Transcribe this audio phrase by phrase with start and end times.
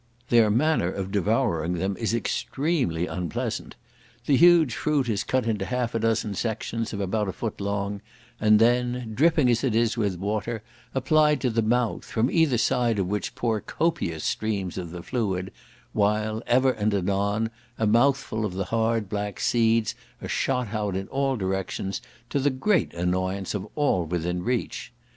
[0.29, 3.75] Their manner of devouring them is extremely unpleasant;
[4.25, 8.01] the huge fruit is cut into half a dozen sections, of about a foot long,
[8.39, 10.63] and then, dripping as it is with water,
[10.95, 15.51] applied to the mouth, from either side of which pour copious streams of the fluid,
[15.93, 21.07] while, ever and anon, a mouthful of the hard black seeds are shot out in
[21.09, 24.91] all directions, to the great annoyance of all within reach.